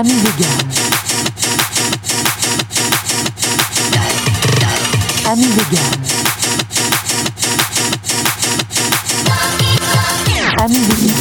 Ami 0.00 0.12
vegan. 0.12 0.48
Ami 5.30 5.44
vegan. 5.44 5.88
Ami 10.56 10.78
vegan. 10.88 11.16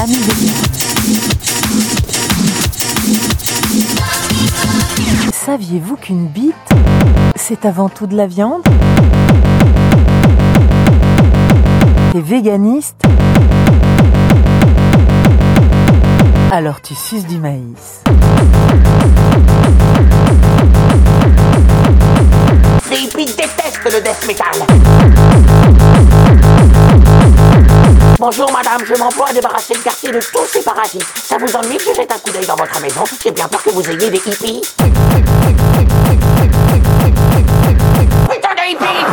Ami 0.00 0.14
vegan. 0.14 0.54
Saviez-vous 5.44 5.96
qu'une 5.96 6.28
bite, 6.28 6.54
c'est 7.34 7.64
avant 7.64 7.88
tout 7.88 8.06
de 8.06 8.16
la 8.16 8.28
viande? 8.28 8.62
T'es 12.12 12.20
véganiste 12.20 13.02
Alors 16.52 16.80
tu 16.80 16.94
suces 16.94 17.26
du 17.26 17.38
maïs. 17.38 18.02
Les 22.88 22.98
hippies 22.98 23.26
détestent 23.26 23.84
le 23.84 24.00
death 24.00 24.26
metal. 24.26 24.46
Bonjour 28.18 28.50
madame, 28.52 28.82
je 28.86 28.94
m'emploie 28.94 29.28
à 29.30 29.32
débarrasser 29.32 29.74
le 29.74 29.80
quartier 29.80 30.12
de 30.12 30.20
tous 30.20 30.46
ces 30.50 30.62
parasites. 30.62 31.04
Ça 31.16 31.36
vous 31.36 31.52
ennuie 31.56 31.78
que 31.78 31.84
je 31.84 31.94
jette 31.94 32.12
un 32.12 32.18
coup 32.18 32.30
d'œil 32.30 32.46
dans 32.46 32.56
votre 32.56 32.80
maison? 32.80 33.02
J'ai 33.22 33.32
bien 33.32 33.48
peur 33.48 33.62
que 33.62 33.70
vous 33.70 33.90
ayez 33.90 34.08
des 34.08 34.16
hippies. 34.16 34.62
Putain 38.30 38.54
de 38.54 38.70
hippies 38.70 39.06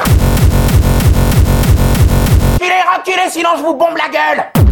Filez, 2.62 2.84
reculez, 2.95 3.30
sinon 3.31 3.50
je 3.58 3.64
vous 3.64 3.73
bombe 3.76 3.98
la 3.98 4.09
gueule 4.09 4.62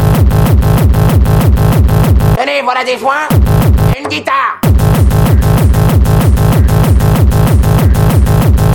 Tenez, 2.38 2.62
voilà 2.63 2.84
des 2.84 2.98
joints 2.98 3.27
et 3.95 4.02
une 4.02 4.08
guitare 4.08 4.60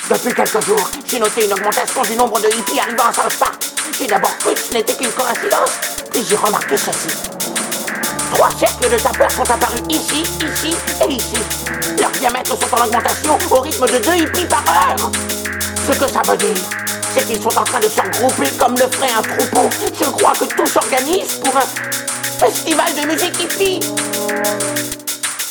Depuis 0.08 0.34
quelques 0.34 0.64
jours, 0.64 0.90
j'ai 1.06 1.18
noté 1.18 1.46
une 1.46 1.52
augmentation 1.52 2.02
du 2.02 2.16
nombre 2.16 2.40
de 2.40 2.46
hippies 2.46 2.78
arrivant 2.78 3.08
à 3.08 3.12
South 3.12 3.36
Park. 3.38 3.62
J'ai 3.98 4.06
d'abord 4.06 4.36
cru 4.38 4.54
que 4.54 4.60
ce 4.60 4.72
n'était 4.72 4.94
qu'une 4.94 5.10
coïncidence, 5.10 5.70
puis 6.12 6.24
j'ai 6.28 6.36
remarqué 6.36 6.76
ceci. 6.76 7.08
Trois 8.32 8.50
cercles 8.50 8.90
de 8.90 8.98
tapeurs 8.98 9.30
sont 9.30 9.50
apparus 9.50 9.82
ici, 9.88 10.22
ici 10.22 10.76
et 11.08 11.12
ici. 11.12 11.38
Leurs 11.98 12.10
diamètres 12.10 12.56
sont 12.56 12.74
en 12.74 12.84
augmentation 12.84 13.38
au 13.50 13.60
rythme 13.60 13.86
de 13.86 13.98
deux 13.98 14.16
hippies 14.16 14.46
par 14.46 14.64
heure. 14.68 15.10
Ce 15.86 15.98
que 15.98 16.08
ça 16.08 16.22
veut 16.26 16.36
dire, 16.36 16.56
c'est 17.14 17.26
qu'ils 17.26 17.42
sont 17.42 17.56
en 17.58 17.64
train 17.64 17.80
de 17.80 17.88
se 17.88 18.00
regrouper 18.00 18.50
comme 18.58 18.74
le 18.74 18.86
ferait 18.92 19.12
un 19.16 19.22
troupeau. 19.22 19.70
Je 19.98 20.04
crois 20.10 20.32
que 20.32 20.44
tout 20.44 20.66
s'organise 20.66 21.34
pour 21.42 21.56
un 21.56 21.66
festival 22.38 22.86
de 22.94 23.06
musique 23.06 23.34
hippie. 23.40 23.80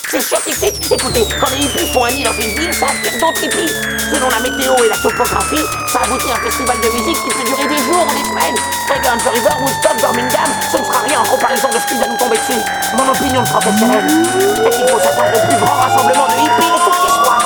C'est 0.08 0.22
scientifique. 0.22 0.80
Écoutez, 0.92 1.26
quand 1.40 1.50
les 1.50 1.66
hippies 1.66 1.92
font 1.92 2.06
un 2.06 2.12
nid 2.12 2.24
dans 2.24 2.34
une 2.34 2.54
ville, 2.56 2.74
ça 2.74 2.86
attire 2.86 3.20
d'autres 3.20 3.44
hippies. 3.44 3.74
Selon 4.14 4.30
la 4.30 4.40
météo 4.40 4.72
et 4.86 4.90
la 4.90 4.98
topographie, 4.98 5.66
ça 5.88 6.02
aboutit 6.04 6.30
à 6.30 6.36
un 6.36 6.44
festival 6.46 6.78
de 6.78 6.90
musique 6.96 7.18
qui 7.24 7.30
peut 7.30 7.44
durer 7.44 7.68
des 7.68 7.82
jours 7.84 8.06
ou 8.06 8.14
des 8.14 8.24
semaines. 8.30 8.56
Reagan, 8.88 9.18
The 9.18 9.30
River, 9.34 9.56
Woodstock, 9.62 9.98
Birmingham, 9.98 10.50
ce 10.72 10.78
ne 10.78 10.84
sera 10.84 11.00
rien 11.00 11.20
en 11.22 11.26
comparaison 11.26 11.70
de 11.70 11.80
ce 11.80 11.88
qui 11.88 12.00
va 12.00 12.08
nous 12.08 12.18
tomber 12.18 12.38
dessus. 12.38 12.62
Mon 12.96 13.10
opinion 13.10 13.42
de 13.42 13.48
professionnel 13.50 14.06
est 14.06 14.70
qu'il 14.70 14.88
faut 14.88 15.00
s'attendre 15.00 15.34
au 15.36 15.48
plus 15.48 15.58
grand 15.58 15.74
rassemblement 15.74 16.28
de 16.28 16.34
hippies 16.38 16.70
de 16.70 16.78
toute 16.86 17.00
l'histoire. 17.04 17.42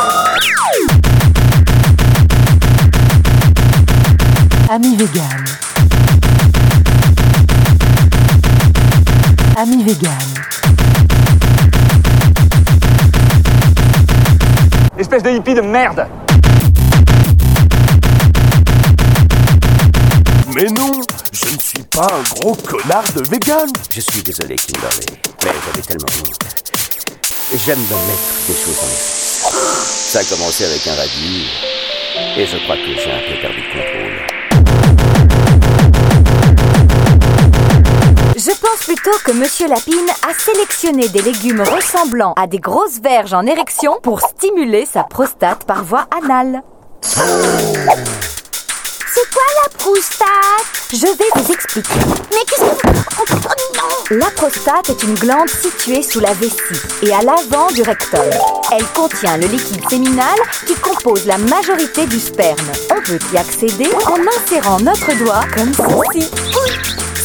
Ami 4.69 4.95
vegan. 4.97 5.48
Ami 9.61 9.83
vegan. 9.83 10.13
Espèce 14.97 15.21
de 15.21 15.31
hippie 15.31 15.53
de 15.53 15.59
merde 15.59 16.07
Mais 20.55 20.63
non, 20.67 21.01
je 21.33 21.45
ne 21.47 21.59
suis 21.59 21.83
pas 21.93 22.07
un 22.07 22.23
gros 22.35 22.55
connard 22.55 23.03
de 23.13 23.21
vegan. 23.29 23.67
Je 23.93 23.99
suis 23.99 24.23
désolé, 24.23 24.55
Kimberly, 24.55 25.05
mais 25.43 25.51
j'avais 25.65 25.85
tellement 25.85 26.07
honte. 26.21 26.39
J'aime 27.65 27.79
me 27.79 28.07
mettre 28.07 28.47
des 28.47 28.53
choses 28.53 28.79
en 28.81 28.87
essence. 28.87 29.53
Ça 29.83 30.19
a 30.19 30.23
commencé 30.23 30.63
avec 30.63 30.87
un 30.87 30.95
radis, 30.95 31.47
et 32.37 32.45
je 32.45 32.63
crois 32.63 32.77
que 32.77 32.95
j'ai 32.95 33.11
un 33.11 33.19
peu 33.27 33.41
perdu 33.41 33.57
le 33.57 33.73
contrôle. 33.73 34.38
Que 39.25 39.31
Monsieur 39.31 39.67
Lapine 39.67 40.09
a 40.27 40.33
sélectionné 40.33 41.07
des 41.09 41.21
légumes 41.21 41.61
ressemblant 41.61 42.33
à 42.35 42.47
des 42.47 42.59
grosses 42.59 42.99
verges 43.01 43.33
en 43.33 43.45
érection 43.45 43.97
pour 44.03 44.21
stimuler 44.21 44.85
sa 44.85 45.03
prostate 45.03 45.65
par 45.65 45.83
voie 45.83 46.07
anale. 46.23 46.61
C'est 47.01 47.17
quoi 49.33 49.43
la 49.63 49.69
prostate? 49.77 50.67
Je 50.91 51.07
vais 51.07 51.29
vous 51.35 51.51
expliquer. 51.51 51.89
Mais 52.31 52.45
qu'est-ce 52.47 52.61
que... 52.61 52.87
Non 53.77 54.17
La 54.17 54.29
prostate 54.31 54.89
est 54.89 55.03
une 55.03 55.15
glande 55.15 55.49
située 55.49 56.03
sous 56.03 56.19
la 56.19 56.33
vessie 56.33 56.79
et 57.01 57.13
à 57.13 57.21
l'avant 57.21 57.71
du 57.71 57.81
rectum. 57.81 58.21
Elle 58.71 58.85
contient 58.93 59.37
le 59.37 59.47
liquide 59.47 59.89
séminal 59.89 60.37
qui 60.67 60.75
compose 60.75 61.25
la 61.25 61.37
majorité 61.37 62.05
du 62.05 62.19
sperme. 62.19 62.57
On 62.91 63.01
peut 63.01 63.19
y 63.33 63.37
accéder 63.37 63.89
en 64.05 64.19
insérant 64.37 64.79
notre 64.79 65.17
doigt 65.17 65.41
comme 65.55 65.73
ceci. 65.73 66.29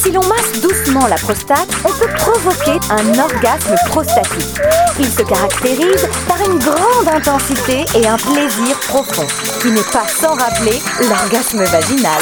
Si 0.04 0.12
l'on 0.12 0.26
masse 0.26 0.60
doucement 0.60 1.06
la 1.06 1.16
prostate, 1.16 1.66
on 1.82 1.88
peut 1.88 2.12
provoquer 2.18 2.78
un 2.90 3.18
orgasme 3.18 3.74
prostatique. 3.86 4.60
Il 4.98 5.08
se 5.10 5.22
caractérise 5.22 6.06
par 6.28 6.38
une 6.42 6.58
grande 6.58 7.08
intensité 7.10 7.86
et 7.94 8.06
un 8.06 8.18
plaisir 8.18 8.78
profond, 8.86 9.26
qui 9.62 9.70
n'est 9.70 9.80
pas 9.80 10.06
sans 10.06 10.34
rappeler 10.34 10.78
l'orgasme 11.08 11.64
vaginal. 11.64 12.20